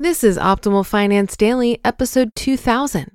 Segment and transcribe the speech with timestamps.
[0.00, 3.10] This is Optimal Finance Daily, episode 2000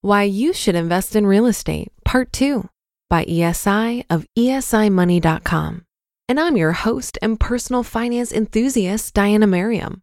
[0.00, 2.68] Why You Should Invest in Real Estate, Part 2
[3.08, 5.84] by ESI of esimoney.com.
[6.28, 10.02] And I'm your host and personal finance enthusiast, Diana Merriam.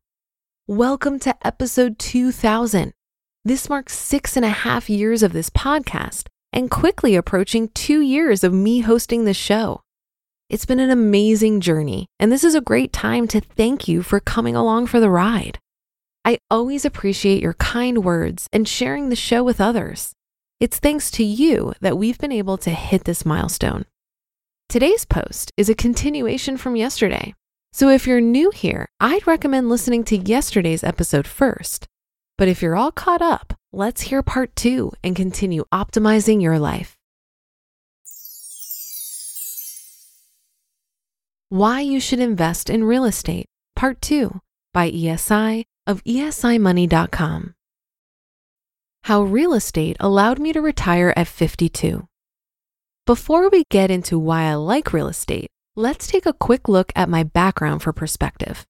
[0.67, 2.91] Welcome to episode 2000.
[3.45, 8.43] This marks six and a half years of this podcast and quickly approaching two years
[8.43, 9.79] of me hosting the show.
[10.49, 14.19] It's been an amazing journey, and this is a great time to thank you for
[14.19, 15.59] coming along for the ride.
[16.27, 20.11] I always appreciate your kind words and sharing the show with others.
[20.59, 23.85] It's thanks to you that we've been able to hit this milestone.
[24.67, 27.33] Today's post is a continuation from yesterday.
[27.71, 31.87] So if you're new here, I'd recommend listening to yesterday's episode first.
[32.37, 36.97] But if you're all caught up, let's hear part two and continue optimizing your life.
[41.47, 43.45] Why You Should Invest in Real Estate,
[43.77, 44.41] Part 2
[44.73, 47.55] by ESI of esimoney.com.
[49.05, 52.05] How real estate allowed me to retire at 52.
[53.05, 55.47] Before we get into why I like real estate,
[55.77, 58.65] let's take a quick look at my background for perspective.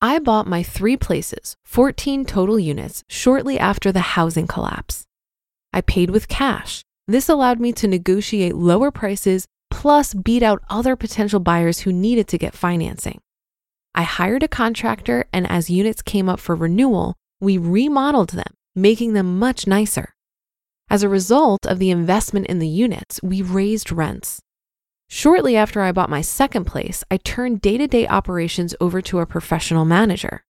[0.00, 5.04] I bought my three places, 14 total units, shortly after the housing collapse.
[5.72, 6.84] I paid with cash.
[7.08, 12.28] This allowed me to negotiate lower prices plus beat out other potential buyers who needed
[12.28, 13.20] to get financing.
[13.94, 19.12] I hired a contractor, and as units came up for renewal, we remodeled them, making
[19.14, 20.14] them much nicer.
[20.88, 24.40] As a result of the investment in the units, we raised rents.
[25.08, 29.18] Shortly after I bought my second place, I turned day to day operations over to
[29.18, 30.44] a professional manager.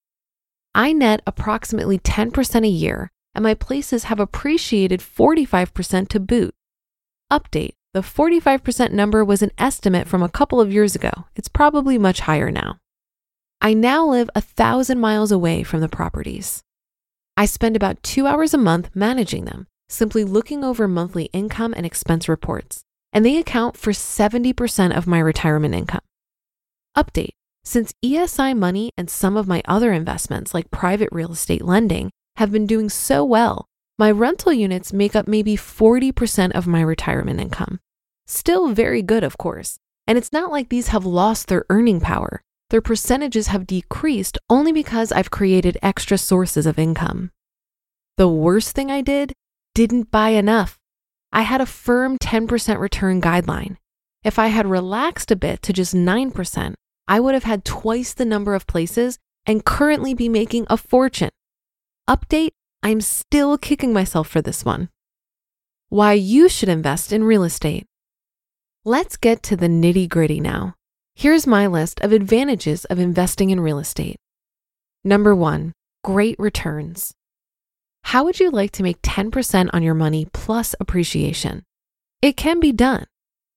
[0.74, 6.54] I net approximately 10% a year, and my places have appreciated 45% to boot.
[7.32, 11.12] Update the 45% number was an estimate from a couple of years ago.
[11.36, 12.78] It's probably much higher now.
[13.64, 16.64] I now live a thousand miles away from the properties.
[17.38, 21.86] I spend about two hours a month managing them, simply looking over monthly income and
[21.86, 22.82] expense reports,
[23.14, 26.02] and they account for 70% of my retirement income.
[26.98, 27.34] Update
[27.64, 32.52] Since ESI Money and some of my other investments, like private real estate lending, have
[32.52, 33.68] been doing so well,
[34.00, 37.80] my rental units make up maybe 40% of my retirement income.
[38.26, 39.78] Still very good, of course,
[40.08, 44.72] and it's not like these have lost their earning power their percentages have decreased only
[44.72, 47.30] because I've created extra sources of income.
[48.18, 49.34] The worst thing I did
[49.76, 50.78] didn't buy enough.
[51.34, 53.76] I had a firm 10% return guideline.
[54.24, 56.74] If I had relaxed a bit to just 9%,
[57.10, 61.32] I would have had twice the number of places and currently be making a fortune.
[62.10, 62.52] Update
[62.84, 64.90] I'm still kicking myself for this one.
[65.90, 67.86] Why you should invest in real estate.
[68.86, 70.76] Let's get to the nitty gritty now.
[71.16, 74.18] Here's my list of advantages of investing in real estate.
[75.04, 75.74] Number one,
[76.04, 77.14] great returns.
[78.04, 81.64] How would you like to make 10% on your money plus appreciation?
[82.22, 83.06] It can be done.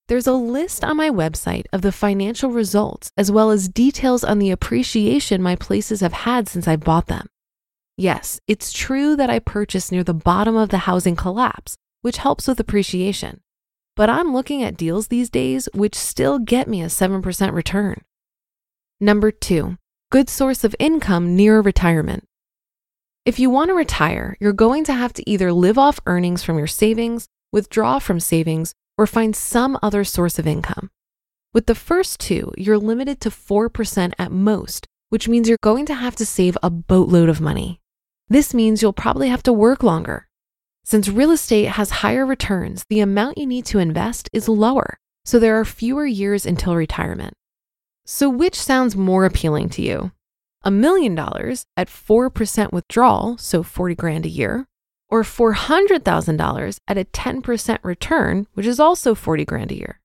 [0.09, 4.39] There's a list on my website of the financial results as well as details on
[4.39, 7.29] the appreciation my places have had since I bought them.
[7.97, 12.47] Yes, it's true that I purchased near the bottom of the housing collapse, which helps
[12.47, 13.41] with appreciation
[13.97, 18.03] but I'm looking at deals these days which still get me a 7% return.
[19.01, 19.77] Number two,
[20.11, 22.25] good source of income near retirement.
[23.25, 26.59] If you want to retire, you're going to have to either live off earnings from
[26.59, 30.91] your savings, withdraw from savings, or find some other source of income.
[31.53, 35.95] With the first two, you're limited to 4% at most, which means you're going to
[35.95, 37.81] have to save a boatload of money.
[38.29, 40.27] This means you'll probably have to work longer.
[40.87, 45.39] Since real estate has higher returns, the amount you need to invest is lower, so
[45.39, 47.35] there are fewer years until retirement.
[48.05, 50.13] So, which sounds more appealing to you?
[50.63, 54.67] A million dollars at 4% withdrawal, so 40 grand a year,
[55.09, 60.01] or $400,000 at a 10% return, which is also 40 grand a year.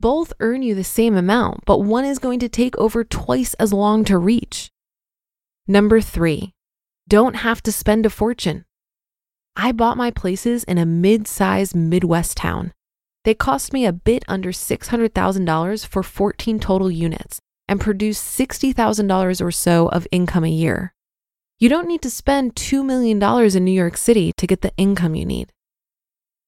[0.00, 3.72] Both earn you the same amount, but one is going to take over twice as
[3.72, 4.70] long to reach.
[5.68, 6.52] Number three,
[7.06, 8.64] don't have to spend a fortune.
[9.56, 12.72] I bought my places in a mid sized Midwest town.
[13.24, 17.38] They cost me a bit under $600,000 for 14 total units
[17.68, 20.94] and produce $60,000 or so of income a year.
[21.58, 25.14] You don't need to spend $2 million in New York City to get the income
[25.14, 25.52] you need.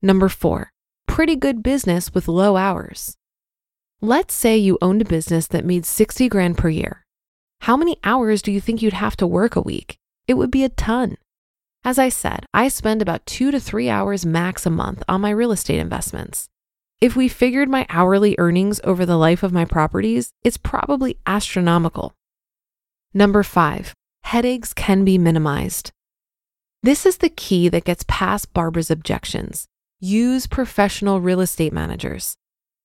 [0.01, 0.73] Number four,
[1.07, 3.15] pretty good business with low hours.
[4.01, 7.05] Let's say you owned a business that made 60 grand per year.
[7.61, 9.99] How many hours do you think you'd have to work a week?
[10.27, 11.19] It would be a ton.
[11.85, 15.31] As I said, I spend about two to three hours max a month on my
[15.31, 16.49] real estate investments.
[17.01, 22.15] If we figured my hourly earnings over the life of my properties, it's probably astronomical.
[23.13, 25.91] Number five, headaches can be minimized.
[26.85, 29.67] This is the key that gets past Barbara's objections.
[29.99, 32.37] Use professional real estate managers.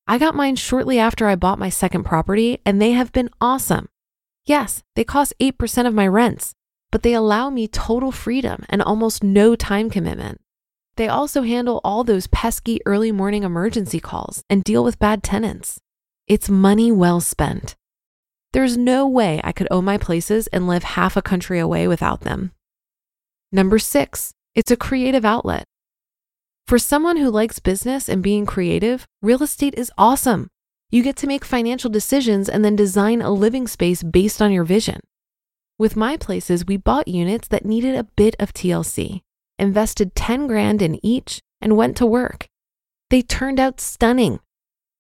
[0.07, 3.89] I got mine shortly after I bought my second property, and they have been awesome.
[4.45, 6.53] Yes, they cost 8% of my rents,
[6.91, 10.39] but they allow me total freedom and almost no time commitment.
[10.95, 15.79] They also handle all those pesky early morning emergency calls and deal with bad tenants.
[16.27, 17.75] It's money well spent.
[18.53, 22.21] There's no way I could own my places and live half a country away without
[22.21, 22.51] them.
[23.51, 25.65] Number six, it's a creative outlet.
[26.65, 30.49] For someone who likes business and being creative, real estate is awesome.
[30.89, 34.63] You get to make financial decisions and then design a living space based on your
[34.63, 34.99] vision.
[35.79, 39.21] With my places, we bought units that needed a bit of TLC,
[39.59, 42.47] invested 10 grand in each, and went to work.
[43.11, 44.39] They turned out stunning.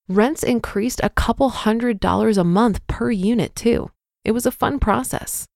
[0.07, 3.89] Rents increased a couple hundred dollars a month per unit, too.
[4.23, 5.47] It was a fun process.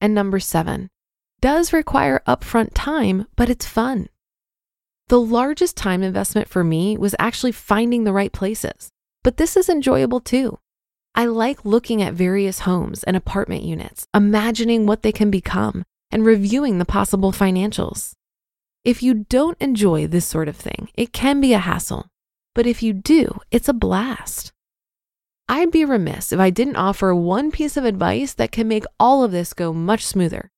[0.00, 0.90] And number seven,
[1.40, 4.08] does require upfront time, but it's fun.
[5.08, 8.90] The largest time investment for me was actually finding the right places,
[9.24, 10.60] but this is enjoyable too.
[11.14, 16.24] I like looking at various homes and apartment units, imagining what they can become, and
[16.24, 18.12] reviewing the possible financials.
[18.84, 22.06] If you don't enjoy this sort of thing, it can be a hassle,
[22.54, 24.52] but if you do, it's a blast.
[25.48, 29.24] I'd be remiss if I didn't offer one piece of advice that can make all
[29.24, 30.50] of this go much smoother.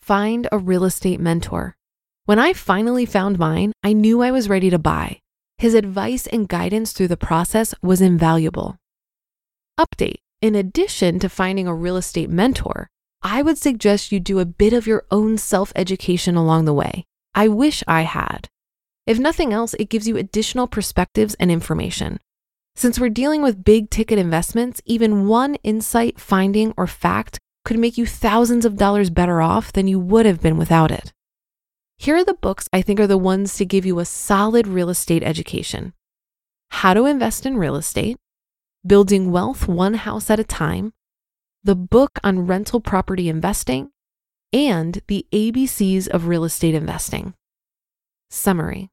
[0.00, 1.76] Find a real estate mentor.
[2.24, 5.20] When I finally found mine, I knew I was ready to buy.
[5.58, 8.76] His advice and guidance through the process was invaluable.
[9.78, 12.88] Update In addition to finding a real estate mentor,
[13.22, 17.04] I would suggest you do a bit of your own self education along the way.
[17.32, 18.48] I wish I had.
[19.06, 22.18] If nothing else, it gives you additional perspectives and information.
[22.74, 27.96] Since we're dealing with big ticket investments, even one insight, finding, or fact could make
[27.96, 31.12] you thousands of dollars better off than you would have been without it.
[31.98, 34.90] Here are the books I think are the ones to give you a solid real
[34.90, 35.92] estate education
[36.70, 38.16] How to Invest in Real Estate
[38.86, 40.92] Building Wealth One House at a Time,
[41.64, 43.90] the book on rental property investing,
[44.52, 47.34] and the ABCs of real estate investing.
[48.30, 48.88] Summary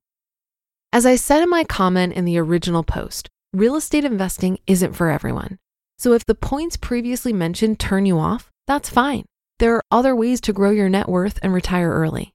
[0.92, 5.12] As I said in my comment in the original post, real estate investing isn't for
[5.12, 5.60] everyone.
[6.00, 9.26] So if the points previously mentioned turn you off, that's fine.
[9.60, 12.34] There are other ways to grow your net worth and retire early.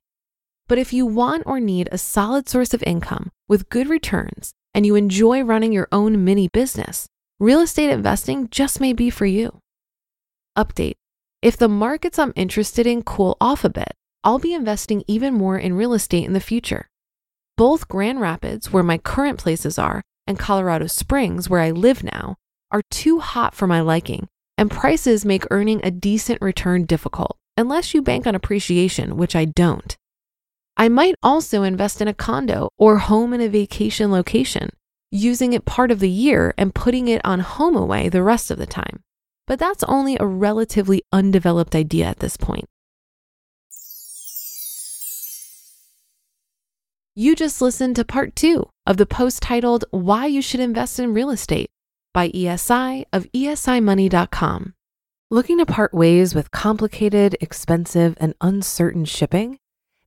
[0.68, 4.86] But if you want or need a solid source of income with good returns and
[4.86, 7.08] you enjoy running your own mini business,
[7.40, 9.60] real estate investing just may be for you.
[10.56, 10.96] Update
[11.40, 15.58] If the markets I'm interested in cool off a bit, I'll be investing even more
[15.58, 16.86] in real estate in the future.
[17.56, 22.36] Both Grand Rapids, where my current places are, and Colorado Springs, where I live now,
[22.70, 24.28] are too hot for my liking,
[24.58, 29.46] and prices make earning a decent return difficult, unless you bank on appreciation, which I
[29.46, 29.96] don't.
[30.76, 34.70] I might also invest in a condo or home in a vacation location
[35.10, 38.66] using it part of the year and putting it on HomeAway the rest of the
[38.66, 39.02] time.
[39.46, 42.66] But that's only a relatively undeveloped idea at this point.
[47.16, 51.12] You just listened to part two of the post titled Why You Should Invest in
[51.12, 51.70] Real Estate
[52.14, 54.74] by ESI of esimoney.com.
[55.30, 59.59] Looking to part ways with complicated, expensive, and uncertain shipping?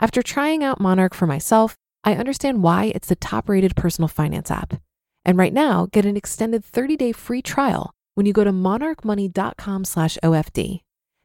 [0.00, 4.80] After trying out Monarch for myself, I understand why it's the top-rated personal finance app.
[5.24, 10.16] And right now, get an extended 30-day free trial when you go to monarchmoney.com slash
[10.22, 10.80] OFD.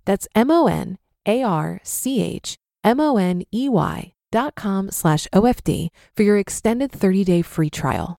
[0.06, 4.92] That's M O N A R C H M O N E Y dot com
[4.92, 8.18] slash OFD for your extended 30 day free trial.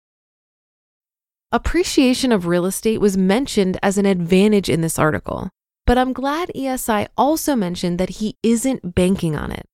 [1.52, 5.50] Appreciation of real estate was mentioned as an advantage in this article,
[5.86, 9.66] but I'm glad ESI also mentioned that he isn't banking on it.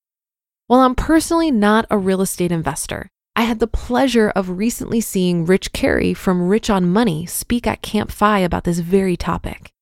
[0.71, 5.43] While I'm personally not a real estate investor, I had the pleasure of recently seeing
[5.43, 9.73] Rich Carey from Rich on Money speak at Camp FI about this very topic.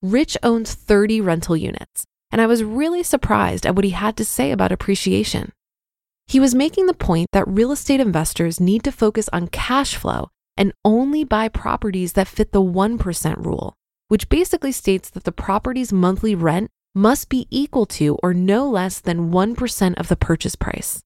[0.00, 4.24] Rich owns 30 rental units, and I was really surprised at what he had to
[4.24, 5.50] say about appreciation.
[6.28, 10.28] He was making the point that real estate investors need to focus on cash flow
[10.56, 13.74] and only buy properties that fit the 1% rule,
[14.06, 19.00] which basically states that the property's monthly rent must be equal to or no less
[19.00, 21.00] than 1% of the purchase price.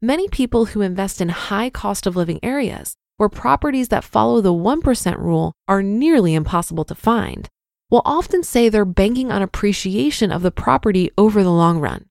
[0.00, 4.52] Many people who invest in high cost of living areas where properties that follow the
[4.54, 7.48] 1% rule are nearly impossible to find
[7.90, 12.06] will often say they're banking on appreciation of the property over the long run.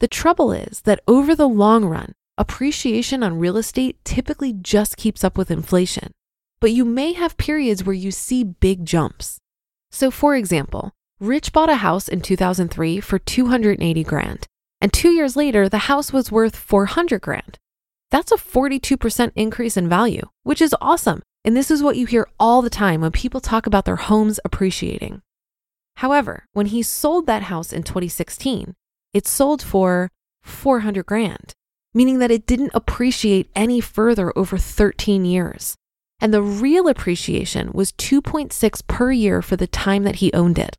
[0.00, 5.24] The trouble is that over the long run, appreciation on real estate typically just keeps
[5.24, 6.12] up with inflation,
[6.60, 9.38] but you may have periods where you see big jumps.
[9.90, 14.46] So, for example, Rich bought a house in 2003 for 280 grand,
[14.80, 17.58] and two years later, the house was worth 400 grand.
[18.10, 21.22] That's a 42% increase in value, which is awesome.
[21.44, 24.40] And this is what you hear all the time when people talk about their homes
[24.44, 25.20] appreciating.
[25.96, 28.74] However, when he sold that house in 2016,
[29.12, 30.10] it sold for
[30.42, 31.54] 400 grand
[31.94, 35.76] meaning that it didn't appreciate any further over 13 years.
[36.20, 40.76] And the real appreciation was 2.6 per year for the time that he owned it.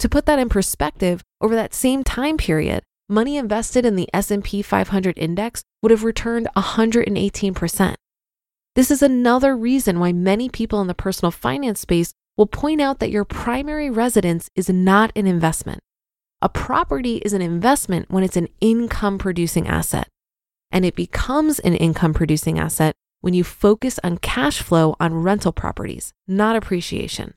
[0.00, 4.62] To put that in perspective, over that same time period, money invested in the S&P
[4.62, 7.94] 500 index would have returned 118%.
[8.74, 12.98] This is another reason why many people in the personal finance space will point out
[12.98, 15.80] that your primary residence is not an investment.
[16.42, 20.08] A property is an investment when it's an income producing asset
[20.70, 25.52] and it becomes an income producing asset when you focus on cash flow on rental
[25.52, 27.32] properties, not appreciation.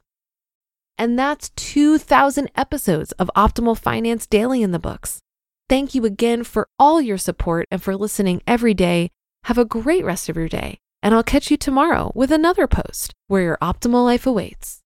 [0.99, 5.21] And that's 2,000 episodes of Optimal Finance Daily in the books.
[5.69, 9.09] Thank you again for all your support and for listening every day.
[9.45, 13.13] Have a great rest of your day, and I'll catch you tomorrow with another post
[13.27, 14.78] where your optimal life awaits.